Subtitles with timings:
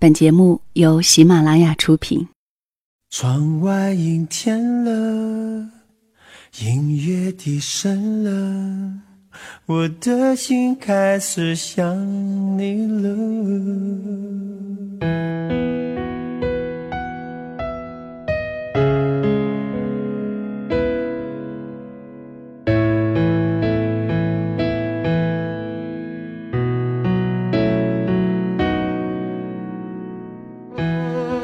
[0.00, 2.28] 本节目由喜马拉雅出品。
[3.10, 5.70] 窗外阴天了，
[6.60, 8.92] 音乐低声了，
[9.66, 11.96] 我的心开始想
[12.56, 13.10] 你了。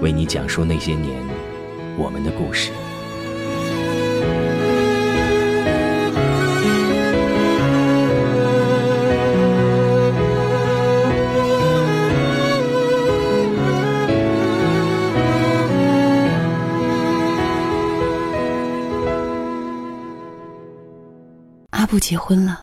[0.00, 1.22] 为你讲述那些年
[1.96, 2.70] 我们的故事。
[21.70, 22.62] 阿布结婚了，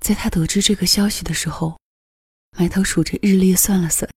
[0.00, 1.78] 在他得知这个消息的时候，
[2.56, 4.08] 埋头数着日历，算了算。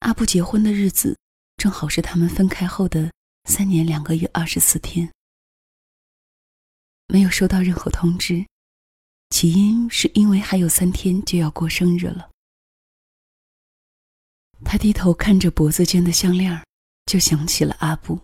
[0.00, 1.16] 阿布结婚的日子，
[1.56, 3.12] 正好是他们分开后的
[3.44, 5.10] 三年两个月二十四天。
[7.06, 8.46] 没有收到任何通知，
[9.28, 12.30] 起因是因为还有三天就要过生日了。
[14.64, 16.64] 他低头看着脖子间的项链，
[17.04, 18.18] 就想起了阿布。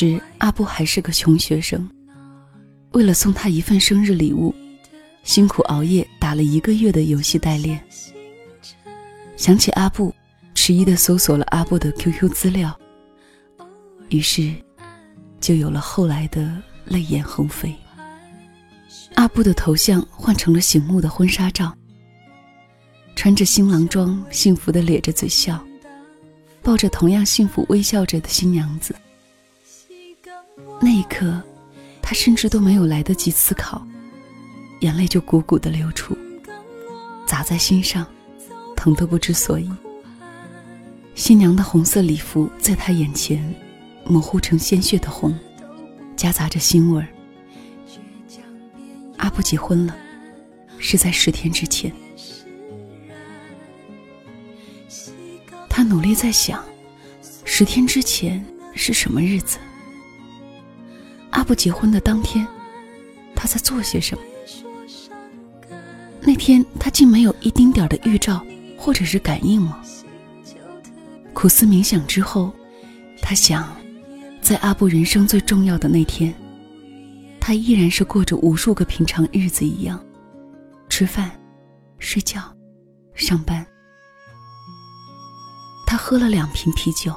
[0.00, 1.86] 时阿布还是个穷学生，
[2.92, 4.54] 为了送他一份生日礼物，
[5.24, 7.78] 辛苦熬夜打了一个月的游戏代练。
[9.36, 10.14] 想起阿布，
[10.54, 12.74] 迟疑的搜索了阿布的 QQ 资料，
[14.08, 14.54] 于是
[15.38, 16.50] 就有了后来的
[16.86, 17.76] 泪眼横飞。
[19.16, 21.76] 阿布的头像换成了醒目的婚纱照，
[23.14, 25.62] 穿着新郎装，幸福的咧着嘴笑，
[26.62, 28.94] 抱着同样幸福微笑着的新娘子。
[30.80, 31.42] 那一刻，
[32.00, 33.86] 他甚至都没有来得及思考，
[34.80, 36.16] 眼泪就汩汩的流出，
[37.26, 38.06] 砸在心上，
[38.74, 39.70] 疼得不知所以。
[41.14, 43.54] 新娘的红色礼服在他眼前，
[44.06, 45.38] 模糊成鲜血的红，
[46.16, 47.08] 夹杂着腥味儿。
[49.18, 49.94] 阿布结婚了，
[50.78, 51.92] 是在十天之前。
[55.68, 56.64] 他努力在想，
[57.44, 58.42] 十天之前
[58.74, 59.58] 是什么日子？
[61.50, 62.46] 阿布结婚的当天，
[63.34, 64.22] 他在做些什么？
[66.20, 68.40] 那天他竟没有一丁点的预兆
[68.78, 69.82] 或者是感应吗？
[71.34, 72.52] 苦思冥想之后，
[73.20, 73.68] 他想，
[74.40, 76.32] 在阿布人生最重要的那天，
[77.40, 80.00] 他依然是过着无数个平常日子一样，
[80.88, 81.32] 吃饭、
[81.98, 82.40] 睡觉、
[83.16, 83.66] 上班。
[85.84, 87.12] 他喝了两瓶啤酒，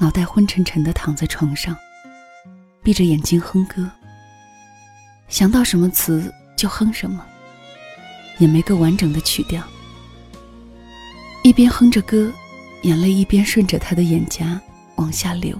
[0.00, 1.76] 脑袋昏沉沉的躺在床上。
[2.84, 3.90] 闭着眼睛哼歌，
[5.28, 7.24] 想到什么词就哼什么，
[8.36, 9.66] 也没个完整的曲调。
[11.42, 12.30] 一边哼着歌，
[12.82, 14.60] 眼泪一边顺着他的眼颊
[14.96, 15.58] 往下流。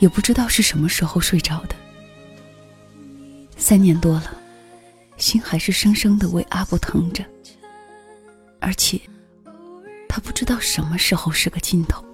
[0.00, 1.76] 也不知道是什么时候睡着的。
[3.56, 4.36] 三年多了，
[5.18, 7.24] 心还是生生的为阿布疼着，
[8.60, 9.00] 而且
[10.08, 12.04] 他不知道什么时候是个尽头。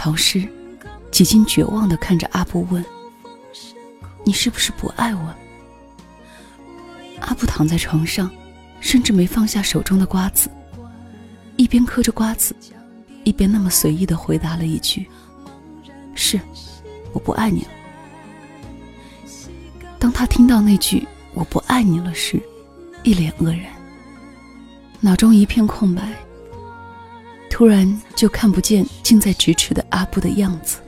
[0.00, 0.48] 潮湿，
[1.10, 2.82] 几近绝望的看着阿布问
[4.24, 5.34] ：“你是不是不爱我？”
[7.20, 8.30] 阿布躺在床上，
[8.80, 10.48] 甚至没放下手中的瓜子，
[11.56, 12.56] 一边嗑着瓜子，
[13.24, 15.06] 一边那么随意的回答了一句
[16.16, 16.40] ：“是，
[17.12, 17.68] 我不爱你了。”
[20.00, 21.06] 当他听到那句
[21.36, 22.40] “我不爱你了”时，
[23.02, 23.66] 一脸愕然，
[24.98, 26.10] 脑中一片空白。
[27.60, 27.86] 突然
[28.16, 30.78] 就看不见近在咫尺的阿布的样子，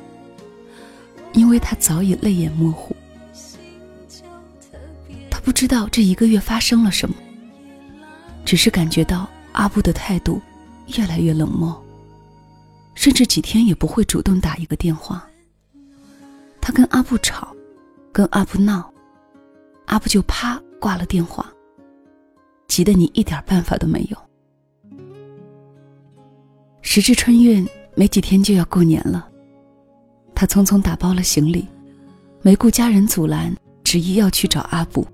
[1.35, 2.97] 因为他早已泪眼模糊。
[5.31, 7.15] 他不知道这一个月发生了什么，
[8.47, 10.41] 只是感觉到阿布的态度
[10.97, 11.79] 越来越冷漠，
[12.95, 15.29] 甚至几天也不会主动打一个电话。
[16.59, 17.55] 他跟阿布吵，
[18.13, 18.91] 跟阿布闹，
[19.89, 21.53] 阿布就啪挂了电话，
[22.67, 24.17] 急得你一点办法都没有。
[26.95, 29.27] 时至春运，没几天就要过年了。
[30.35, 31.67] 他匆匆打包了行李，
[32.43, 35.09] 没顾家人阻拦，执意要去找阿布。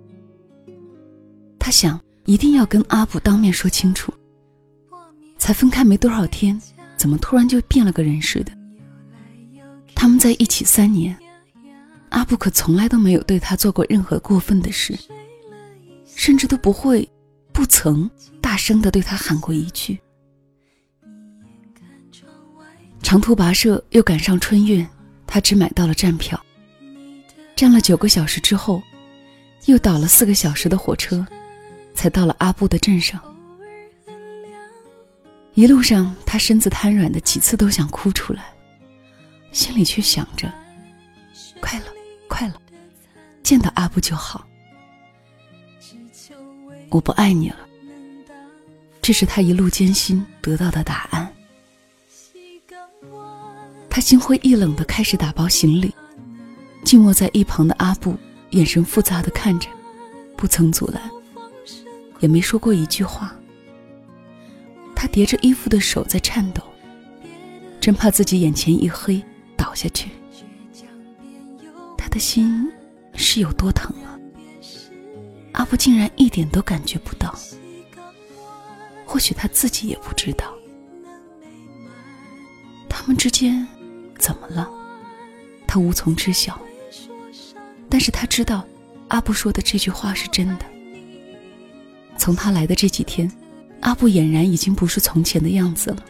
[1.56, 4.12] 他想一定要跟阿布当面说清楚。
[5.38, 6.60] 才分开没多少天，
[6.96, 8.50] 怎么突然就变了个人似的？
[9.94, 11.16] 他们在一起三年，
[12.08, 14.98] 阿布可从来都没有对他做过任何过分的事，
[16.04, 17.08] 甚至都不会，
[17.52, 18.10] 不曾
[18.40, 19.96] 大声的对他喊过一句。
[23.02, 24.86] 长途跋涉又赶上春运，
[25.26, 26.38] 他只买到了站票。
[27.56, 28.82] 站了九个小时之后，
[29.66, 31.26] 又倒了四个小时的火车，
[31.94, 33.20] 才到了阿布的镇上。
[35.54, 38.44] 一路上，他身子瘫软的，几次都想哭出来，
[39.50, 40.52] 心里却想着：
[41.60, 41.86] 快了，
[42.28, 42.54] 快了，
[43.42, 44.46] 见到阿布就好。
[46.90, 47.58] 我不爱你了，
[49.02, 51.28] 这是他一路艰辛得到的答案。
[53.90, 55.92] 他心灰意冷的开始打包行李，
[56.84, 58.16] 静卧在一旁的阿布
[58.50, 59.68] 眼神复杂的看着，
[60.36, 61.10] 不曾阻拦，
[62.20, 63.34] 也没说过一句话。
[64.94, 66.62] 他叠着衣服的手在颤抖，
[67.80, 69.22] 真怕自己眼前一黑
[69.56, 70.10] 倒下去。
[71.96, 72.70] 他的心
[73.14, 74.18] 是有多疼啊？
[75.52, 77.34] 阿布竟然一点都感觉不到，
[79.04, 80.54] 或许他自己也不知道，
[82.88, 83.66] 他们之间。
[84.18, 84.68] 怎么了？
[85.66, 86.60] 他无从知晓。
[87.88, 88.66] 但是他知道，
[89.08, 90.66] 阿布说的这句话是真的。
[92.18, 93.30] 从他来的这几天，
[93.80, 96.04] 阿布俨然已经不是从前的样子了。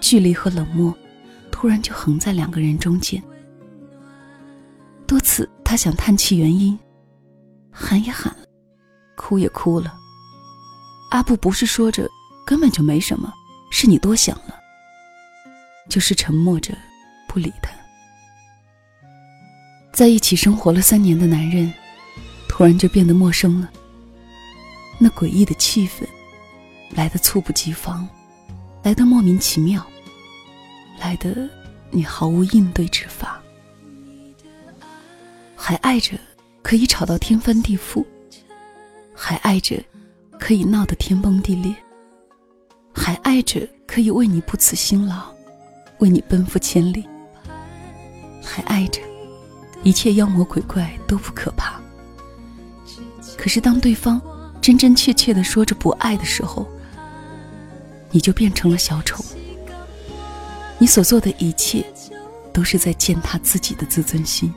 [0.00, 0.94] 距离和冷漠，
[1.50, 3.22] 突然就横在两个人中间。
[5.06, 6.78] 多次他想叹气原因，
[7.70, 8.44] 喊也喊了，
[9.16, 9.94] 哭也哭了。
[11.10, 12.06] 阿布不是说着
[12.44, 13.32] 根本就没什么，
[13.70, 14.54] 是你多想了，
[15.88, 16.76] 就是沉默着。
[17.38, 17.70] 不理他，
[19.92, 21.72] 在一起生活了三年的男人，
[22.48, 23.70] 突然就变得陌生了。
[24.98, 26.02] 那诡异的气氛，
[26.90, 28.08] 来的猝不及防，
[28.82, 29.86] 来的莫名其妙，
[30.98, 31.48] 来的
[31.92, 33.40] 你毫无应对之法。
[35.54, 36.18] 还爱着，
[36.60, 38.04] 可以吵到天翻地覆；
[39.14, 39.80] 还爱着，
[40.40, 41.72] 可以闹得天崩地裂；
[42.92, 45.32] 还爱着，可以为你不辞辛劳，
[45.98, 47.06] 为你奔赴千里。
[48.48, 49.00] 还爱着，
[49.82, 51.78] 一切妖魔鬼怪都不可怕。
[53.36, 54.20] 可是当对方
[54.60, 56.66] 真真切切的说着不爱的时候，
[58.10, 59.22] 你就变成了小丑。
[60.78, 61.84] 你所做的一切，
[62.52, 64.52] 都是在践踏自己的自尊心。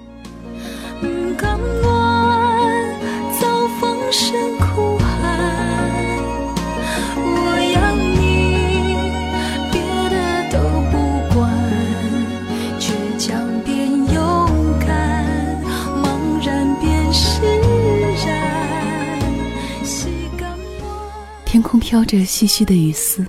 [21.91, 23.27] 飘着细细的雨丝，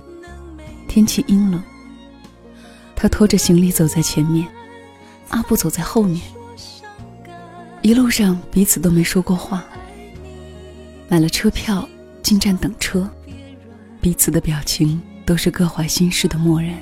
[0.87, 1.61] 天气阴冷。
[2.95, 4.47] 他拖着行李走在前面，
[5.27, 6.21] 阿布走在后面。
[7.81, 9.65] 一路上彼此都没说过话。
[11.09, 11.85] 买了车票
[12.21, 13.05] 进站等车，
[13.99, 16.73] 彼此的表情都是各怀心事的漠然。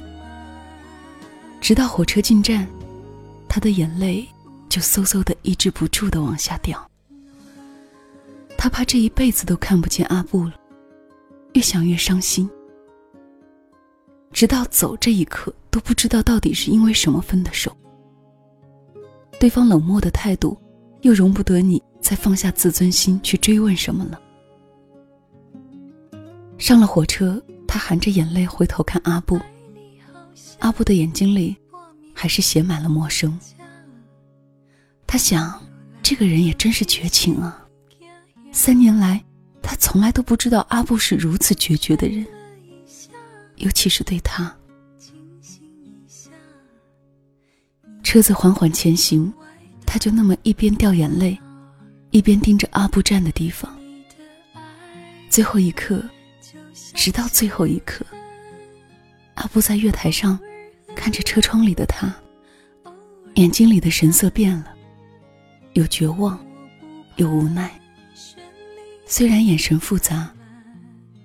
[1.59, 2.67] 直到火车进站，
[3.49, 4.29] 他的眼泪
[4.69, 6.79] 就嗖嗖的抑制不住的往下掉。
[8.55, 10.53] 他怕这一辈子都看不见阿布了。
[11.53, 12.49] 越想越伤心，
[14.31, 17.75] 直到走这一刻都不知道到底是因为什么分的手。
[19.39, 20.57] 对方冷漠的态度，
[21.01, 24.21] 又容不得你再放下自尊心去追问什么了。
[26.57, 29.39] 上了火车，他含着眼泪回头看阿布，
[30.59, 31.57] 阿布的眼睛里
[32.13, 33.37] 还是写满了陌生。
[35.05, 35.61] 他想，
[36.01, 37.67] 这个人也真是绝情啊，
[38.53, 39.21] 三年来。
[39.61, 42.25] 他从来都不知道阿布是如此决绝的人，
[43.57, 44.55] 尤其是对他。
[48.03, 49.31] 车子缓缓前行，
[49.85, 51.39] 他就那么一边掉眼泪，
[52.09, 53.73] 一边盯着阿布站的地方。
[55.29, 56.03] 最后一刻，
[56.93, 58.05] 直到最后一刻，
[59.35, 60.37] 阿布在月台上
[60.95, 62.13] 看着车窗里的他，
[63.35, 64.73] 眼睛里的神色变了，
[65.73, 66.37] 有绝望，
[67.15, 67.80] 有无奈。
[69.11, 70.31] 虽然眼神复杂，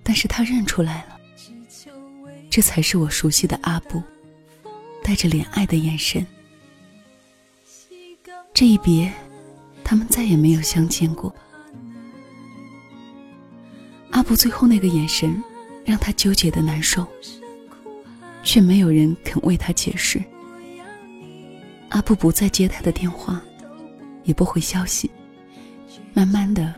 [0.03, 1.21] 但是他认出来了，
[2.51, 4.03] 这才是我熟悉的阿布，
[5.05, 6.27] 带着怜爱的眼神。
[8.53, 9.13] 这一别，
[9.85, 11.33] 他们再也没有相见过。
[14.11, 15.41] 阿布最后那个眼神，
[15.85, 17.07] 让他纠结的难受，
[18.43, 20.21] 却没有人肯为他解释。
[21.91, 23.41] 阿布不再接他的电话，
[24.25, 25.09] 也不回消息，
[26.13, 26.75] 慢慢的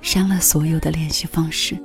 [0.00, 1.76] 删了所有的联系方式。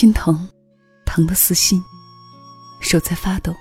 [0.00, 0.48] 心疼，
[1.04, 1.84] 疼的撕心，
[2.80, 3.54] 手在发抖，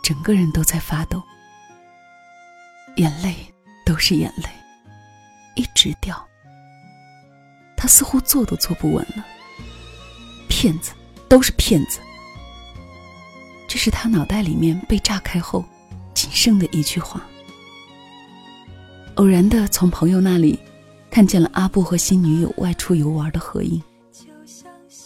[0.00, 1.20] 整个人都在发抖，
[2.94, 3.34] 眼泪
[3.84, 4.44] 都是眼泪，
[5.56, 6.24] 一直掉。
[7.76, 9.26] 他似乎坐都坐不稳了。
[10.48, 10.92] 骗子，
[11.28, 11.98] 都是骗子。
[13.66, 15.64] 这是他脑袋里面被炸开后
[16.14, 17.20] 仅剩的一句话。
[19.16, 20.56] 偶然的从朋友那里
[21.10, 23.82] 看见了阿布和新女友外出游玩的合影，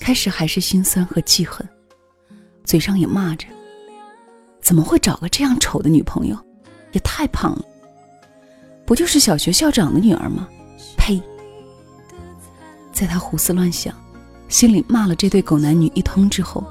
[0.06, 1.68] 开始还是心酸和记恨，
[2.62, 3.48] 嘴上也骂着：
[4.60, 6.38] 怎么会找个这样丑的女朋友？
[6.92, 7.64] 也太胖了。
[8.86, 10.48] 不就是小学校长的女儿吗？
[10.96, 11.20] 呸！
[12.92, 13.92] 在他胡思乱想，
[14.48, 16.64] 心里骂了这对狗男女一通之后，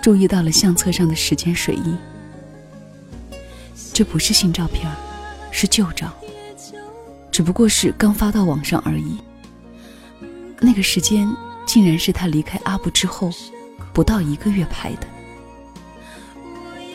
[0.00, 1.98] 注意到了相册上的时间水印。
[3.92, 4.90] 这不是新照片，
[5.50, 6.10] 是旧照，
[7.30, 9.18] 只不过是刚发到网上而已。
[10.60, 11.28] 那个时间
[11.66, 13.30] 竟然是他离开阿布之后
[13.92, 15.06] 不到一个月拍的。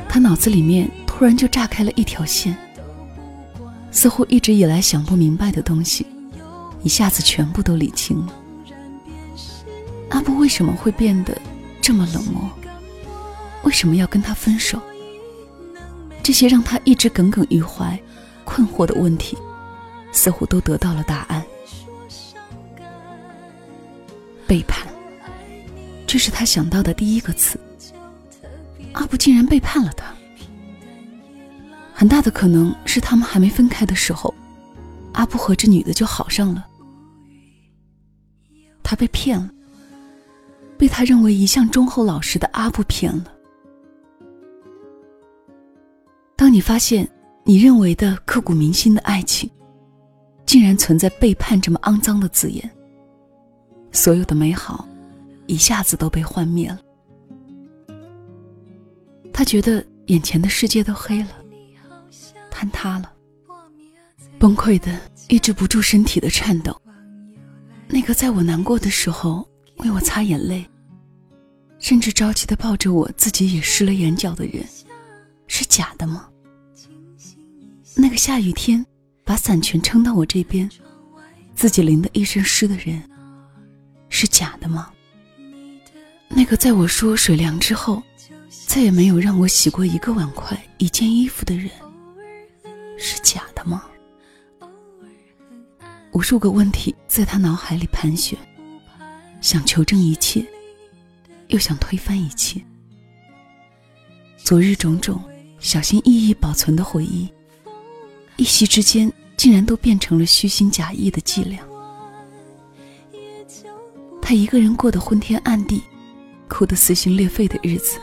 [0.10, 2.58] 他脑子里面突然就炸开了一条线，
[3.92, 6.06] 似乎一直以来想不明白的东西。
[6.84, 8.34] 一下子全部都理清了。
[10.10, 11.38] 阿布为什么会变得
[11.82, 12.50] 这么冷漠？
[13.64, 14.80] 为什么要跟他分手？
[16.24, 18.00] 这些让他一直耿耿于怀、
[18.44, 19.38] 困惑的问题，
[20.12, 21.37] 似乎都得到了答案。
[24.48, 24.88] 背叛，
[26.08, 27.60] 这是他想到的第一个词。
[28.94, 30.16] 阿布竟然背叛了他，
[31.94, 34.34] 很大的可能是他们还没分开的时候。
[35.14, 36.66] 阿布和这女的就好上了，
[38.84, 39.50] 他被骗了，
[40.78, 43.26] 被他认为一向忠厚老实的阿布骗了。
[46.36, 47.10] 当你发现
[47.44, 49.50] 你认为的刻骨铭心的爱情，
[50.46, 52.70] 竟然存在背叛这么肮脏的字眼，
[53.98, 54.88] 所有的美好
[55.48, 56.80] 一下子都被幻灭了。
[59.34, 61.30] 他觉得眼前的世界都黑了，
[62.52, 63.12] 坍塌了。
[64.38, 66.80] 崩溃的，抑制不住身体的颤抖。
[67.88, 70.64] 那个在我难过的时候为我擦眼泪，
[71.80, 74.64] 甚至着急的抱着我自己也湿了眼角的人，
[75.48, 76.30] 是假的吗？
[77.96, 78.86] 那个下雨天
[79.24, 80.70] 把伞全撑到我这边，
[81.56, 83.02] 自己淋得一身湿的人，
[84.20, 84.92] 是假的吗？
[86.28, 88.02] 那个在我说水凉之后，
[88.66, 91.70] 再也没有让我洗过一个碗筷、一件衣服的人，
[92.98, 93.84] 是假的吗？
[96.14, 98.36] 无数个问题在他脑海里盘旋，
[99.40, 100.44] 想求证一切，
[101.50, 102.60] 又想推翻一切。
[104.36, 105.22] 昨日种种
[105.60, 107.30] 小心翼翼保存的回忆，
[108.38, 111.67] 一夕之间竟然都变成了虚心假意的伎俩。
[114.28, 115.82] 他一个人过得昏天暗地、
[116.50, 117.98] 哭得撕心裂肺的日子，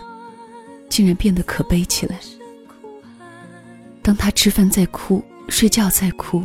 [0.89, 2.19] 竟然变得可悲起来。
[4.01, 6.43] 当他吃饭在哭，睡觉在哭。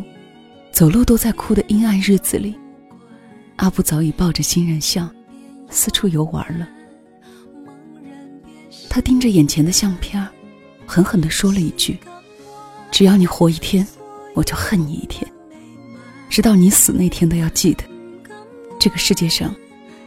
[0.73, 2.59] 走路都在哭的阴暗日子里，
[3.55, 5.09] 阿布早已抱着新人像，
[5.69, 6.67] 四处游玩了。
[8.89, 10.27] 他盯着眼前的相片，
[10.85, 11.97] 狠狠地说了一句
[12.91, 13.87] ：“只要你活一天，
[14.35, 15.25] 我就恨你一天，
[16.29, 17.83] 直到你死那天都要记得，
[18.77, 19.55] 这个世界上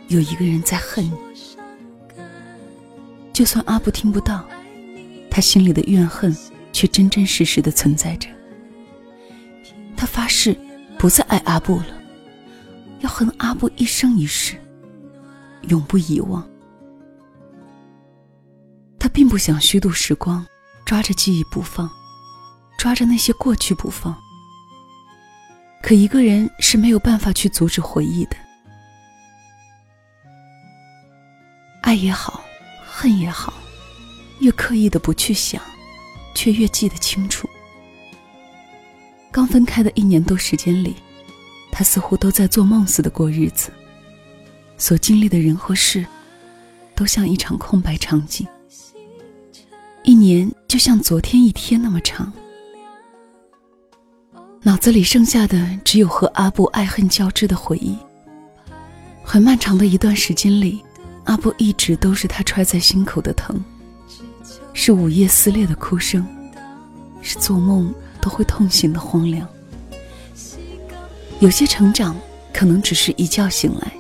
[0.09, 1.13] 有一个人在恨你。
[3.33, 4.45] 就算阿布听不到，
[5.31, 6.37] 他心里的怨恨
[6.73, 8.29] 却真真实实的存在着。”
[9.97, 10.57] 他发誓。
[10.99, 12.01] 不再爱阿布了，
[13.01, 14.55] 要恨阿布一生一世，
[15.63, 16.49] 永不遗忘。
[19.01, 20.47] 他并不想虚度时光，
[20.87, 21.91] 抓着记忆不放，
[22.79, 24.17] 抓着那些过去不放。
[25.83, 28.37] 可一个人是没有办法去阻止回忆的，
[31.93, 32.43] 爱也好，
[32.87, 33.53] 恨也好，
[34.39, 35.61] 越刻意的不去想，
[36.35, 37.47] 却越记得清楚。
[39.31, 40.97] 刚分开的一年多时间里，
[41.71, 43.71] 他似乎都在做梦似的过日子，
[44.79, 46.07] 所经历的人和事，
[46.95, 48.49] 都像一场空白场景。
[50.03, 52.33] 一年就像昨天一天那么长。
[54.63, 57.99] 脑子里剩下的只有和阿布爱恨交织的回忆。
[59.23, 60.83] 很漫长的一段时间里，
[61.25, 63.63] 阿布一直都是他揣在心口的疼，
[64.73, 66.27] 是午夜撕裂的哭声，
[67.21, 69.47] 是做梦都会痛醒的荒凉。
[71.41, 72.17] 有些成长
[72.53, 73.93] 可能只是一觉醒来，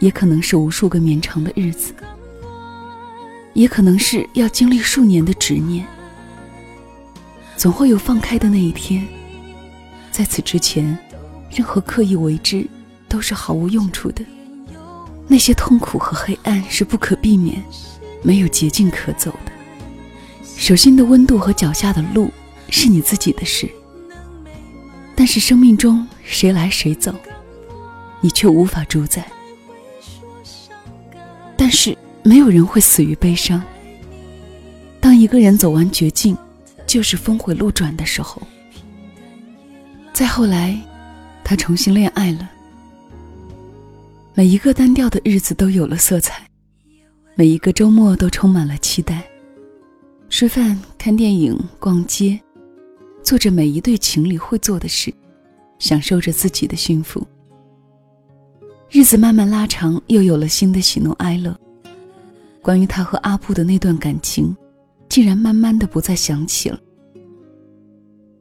[0.00, 1.94] 也可能是无数个绵长的日子，
[3.54, 5.86] 也可能是要经历数年的执念。
[7.56, 9.06] 总会有放开的那一天。
[10.10, 10.98] 在此之前，
[11.50, 12.66] 任何刻意为之
[13.08, 14.24] 都是毫无用处的。
[15.28, 17.62] 那些痛苦和黑暗是不可避免，
[18.22, 19.52] 没有捷径可走的。
[20.56, 22.30] 手心的温度和脚下的路
[22.68, 23.68] 是你自己的事。
[25.14, 27.14] 但是生命中谁来谁走，
[28.20, 29.26] 你却无法主宰。
[31.56, 33.62] 但是没有人会死于悲伤。
[35.00, 36.36] 当一个人走完绝境，
[36.86, 38.40] 就是峰回路转的时候。
[40.12, 40.78] 再后来，
[41.42, 42.50] 他重新恋爱了。
[44.34, 46.48] 每一个单调的日子都有了色彩，
[47.34, 49.22] 每一个周末都充满了期待。
[50.30, 52.40] 吃饭、看电影、逛街，
[53.22, 55.12] 做着每一对情侣会做的事，
[55.78, 57.22] 享受着自己的幸福。
[58.88, 61.54] 日子慢慢拉长，又有了新的喜怒哀乐。
[62.62, 64.56] 关于他和阿布的那段感情，
[65.10, 66.80] 竟然慢慢的不再想起了。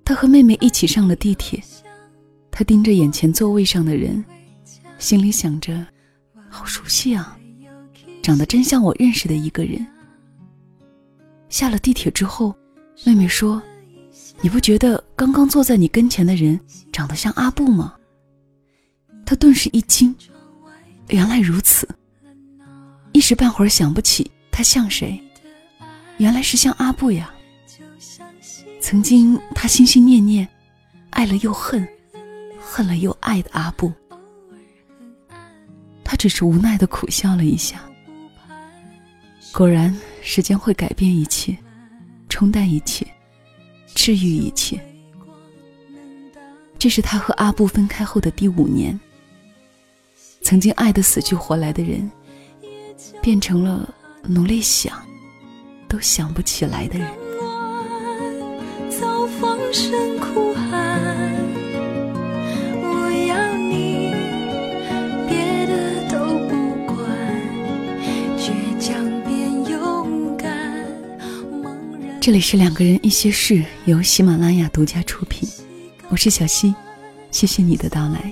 [0.06, 1.62] 他和妹妹一起上了地铁，
[2.50, 4.24] 他盯着眼前座位上的人，
[5.02, 5.84] 心里想着：
[6.48, 7.36] 好熟悉啊，
[8.22, 9.86] 长得真像我认识的一个人。
[11.50, 12.56] 下了地铁之后，
[13.04, 13.60] 妹妹说
[14.42, 16.58] ：“你不觉得刚刚坐在你跟前的人
[16.94, 17.96] 长得像阿布吗？”
[19.26, 20.16] 他顿时一惊，
[21.08, 21.90] 原来如此，
[23.12, 25.20] 一时半会儿想不起他像谁，
[26.18, 27.34] 原来是像阿布呀。
[28.80, 30.48] 曾经，他心心念念，
[31.10, 31.88] 爱了又恨，
[32.60, 33.92] 恨了又爱的阿布，
[36.12, 37.82] 他只是无奈的苦笑了一下。
[39.54, 41.58] 果然，时间会改变一切，
[42.28, 43.08] 冲淡一切，
[43.96, 44.78] 治愈一切。
[46.78, 49.00] 这是他和阿布分开后的第五年。
[50.42, 52.12] 曾经爱的死去活来的人，
[53.22, 53.90] 变成了
[54.24, 55.02] 努力想，
[55.88, 57.08] 都想不起来的人。
[59.40, 60.91] 放声哭喊，
[72.22, 75.50] 这里是两个人一些事，由喜马拉雅独家出品，
[76.08, 76.72] 我是小溪，
[77.32, 78.32] 谢谢你的到来。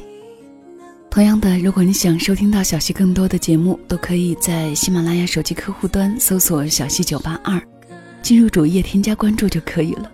[1.10, 7.60] 同样的，如果你想收听到小溪更多的节目，都可以在喜马拉雅手机客户端搜索“小溪九八二”，
[8.21, 10.12] 进入主页添加关注就可以了。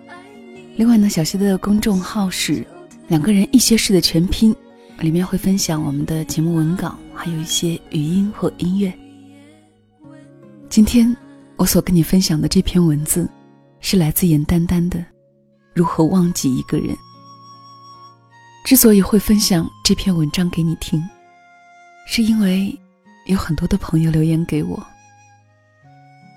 [0.76, 2.66] 另外呢，小溪的公众号是
[3.08, 4.56] “两个人一些事”的全拼，
[5.00, 8.90] 里面会分享我们的节目文稿，还有一些语音或音乐。
[10.70, 11.14] 今天
[11.56, 13.28] 我所跟你分享的这篇文字，
[13.88, 14.98] 是来自严丹丹的
[15.72, 16.88] 《如何忘记一个人》。
[18.64, 21.00] 之所以会分享这篇文章给你听，
[22.04, 22.76] 是因为
[23.26, 24.84] 有很多的朋友留言给我：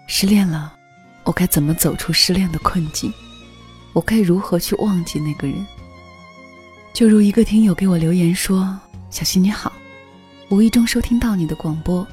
[0.05, 0.75] 失恋了，
[1.23, 3.11] 我该怎么走出失恋的困境？
[3.93, 5.65] 我该如何去忘记那个人？
[6.93, 9.73] 就如一个听友给我留言说：“小溪你好，
[10.49, 12.07] 无意中收听到你的广播，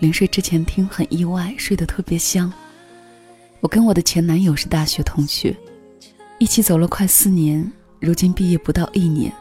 [0.00, 2.52] 临睡之前听很意外，睡得特别香。
[3.64, 5.56] 我跟我的前男友是大学同学，
[6.38, 9.32] 一起走了快四年，如今毕业不到一年，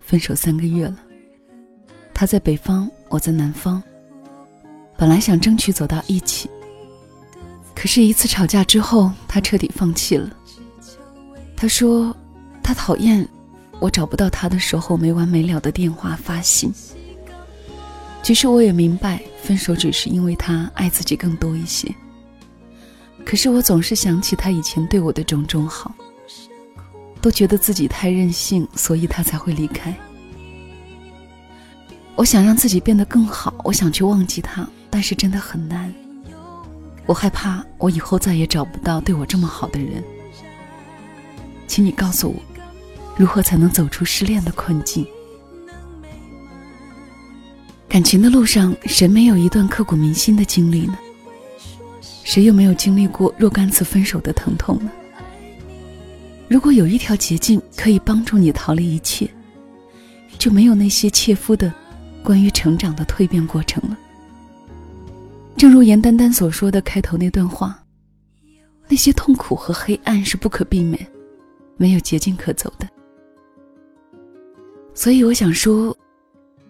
[0.00, 0.98] 分手三个月了。
[2.12, 3.80] 他在北方，我在南方。
[4.98, 6.50] 本来想争取走到一起，
[7.76, 10.36] 可是一次吵架之后，他彻底放弃了。”
[11.56, 12.12] 他说
[12.60, 13.24] ：“他讨厌
[13.78, 16.74] 我找不到他的时候没完没了的电话发信。
[18.20, 21.94] 其实我也明白，分手只是因为他爱自己更多一些。
[23.24, 25.94] 可是我总是想起他以前对我的种种好，
[27.20, 29.94] 都觉得自己太任性，所以他才会离开。
[32.16, 35.92] 我想让自己变得更好，我想去忘记他，但是真的很难。
[37.06, 40.02] 我害怕我以后再也找不到对我这么好的人。
[41.66, 42.40] 请你告诉我，
[43.16, 45.06] 如何才能走出失恋的困境？
[47.88, 50.98] 感情的路上，谁没有一段刻骨铭心的经历呢？
[52.24, 54.90] 谁又没有经历过若干次分手的疼痛呢？
[56.48, 59.28] 如果有一条捷径可以帮助你逃离一切，
[60.38, 61.72] 就没有那些切肤的
[62.22, 63.96] 关于成长的蜕变过程了。
[65.56, 67.78] 正如严丹丹所说的开头那段话
[68.88, 71.06] ：“那些痛苦和黑暗是不可避免，
[71.76, 72.88] 没有捷径可走的。”
[74.92, 75.96] 所以我想说。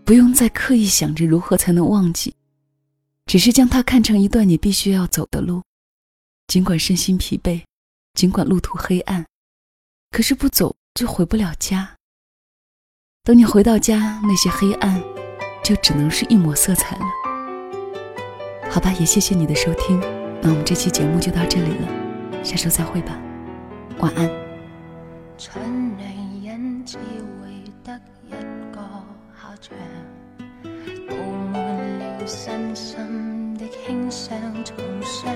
[0.06, 2.34] 不用再刻意想着如何才能忘记，
[3.26, 5.62] 只是将它看成一段你必须要走的路。
[6.46, 7.62] 尽管身心疲惫，
[8.12, 9.26] 尽管路途黑暗，
[10.10, 11.96] 可是不走就回不了家。
[13.22, 15.02] 等你回到家，那些黑暗
[15.64, 17.04] 就只能是一抹色彩了。
[18.70, 19.98] 好吧，也谢谢你的收听，
[20.42, 23.18] 那我们这期节目就到这里了，下周再会吧，
[23.98, 24.28] 晚安。
[32.26, 35.30] 身心的轻伤重伤，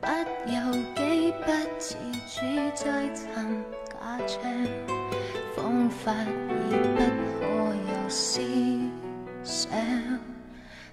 [0.00, 0.06] 不
[0.48, 1.96] 由己不自
[2.28, 2.40] 主
[2.72, 3.26] 再寻
[3.90, 3.94] 假
[4.26, 4.40] 象，
[5.56, 6.98] 方法已不
[7.40, 8.40] 可有思
[9.42, 9.68] 想，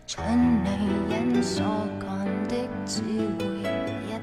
[0.08, 0.26] 蠢
[0.64, 0.68] 女
[1.08, 1.64] 人所
[2.00, 3.64] 干的只会一
[4.10, 4.20] 样，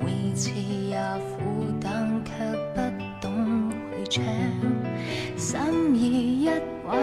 [0.00, 0.96] 每次也
[1.36, 2.30] 苦等，却
[2.72, 2.78] 不
[3.20, 3.26] 懂
[4.04, 4.24] 去唱。
[5.36, 7.01] 心意一位浪子几个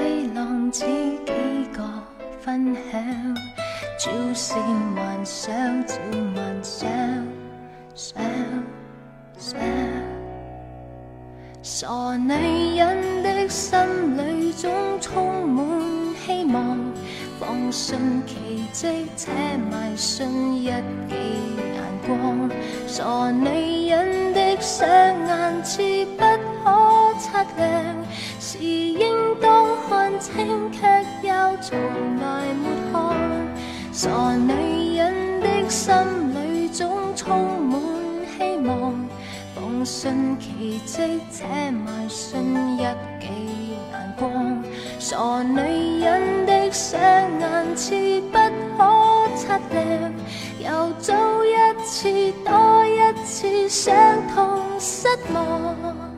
[2.50, 3.36] 分享，
[4.00, 4.56] 朝思
[4.96, 5.94] 晚想，照
[6.36, 6.90] 晚想，
[7.94, 8.24] 想
[9.38, 9.60] 想。
[11.62, 13.78] 傻女人的心
[14.18, 15.64] 里总充满
[16.26, 16.80] 希望，
[17.40, 19.30] 放信奇迹，且
[19.70, 21.14] 迷信一记
[21.76, 22.50] 眼光。
[22.88, 24.90] 傻女人的双
[25.28, 25.84] 眼似
[26.18, 26.24] 不
[26.64, 27.96] 可测量。
[28.42, 31.06] 是应当看清，却
[31.62, 31.78] 从
[32.20, 32.94] 来没看。
[33.92, 35.94] 傻女人的心
[36.34, 37.82] 里总充满
[38.38, 38.94] 希望，
[39.56, 42.40] 奉信奇迹，且迷信
[42.78, 42.84] 一
[43.20, 43.28] 记
[43.92, 44.64] 眼光。
[45.00, 48.38] 傻女人的双眼似不
[48.78, 50.14] 可测量，
[50.60, 52.10] 又遭一次
[52.46, 53.96] 多一次伤
[54.34, 56.09] 痛失望。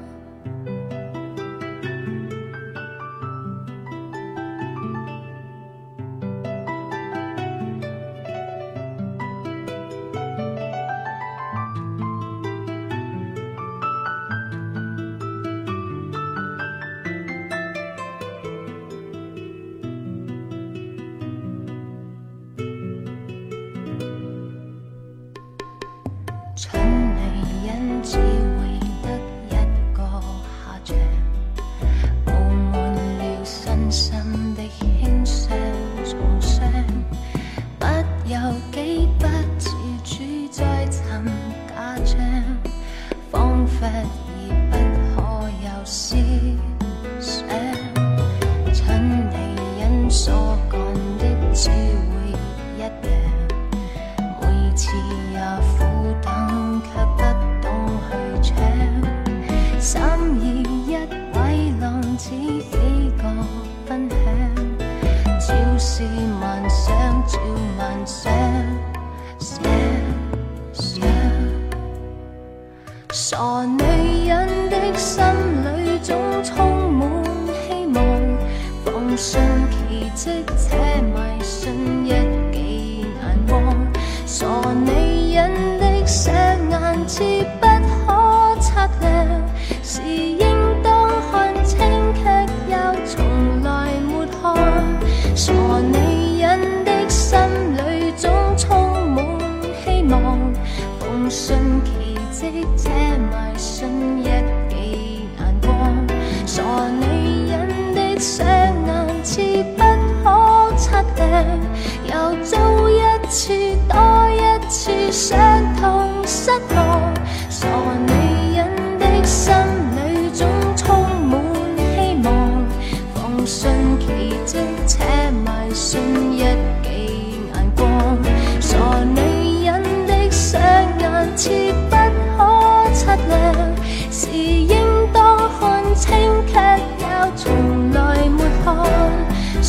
[102.42, 104.31] 奇迹，且迷信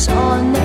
[0.05, 0.62] 傻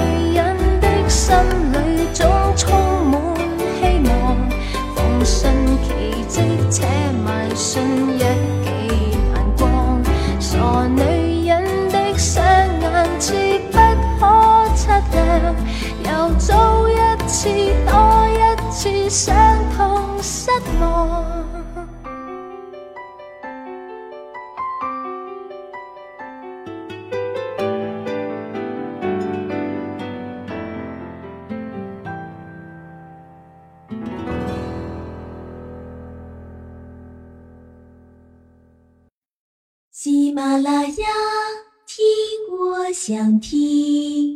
[43.39, 44.28] 听。